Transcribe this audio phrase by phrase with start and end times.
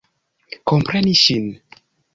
[0.73, 1.49] Kompreni ŝin.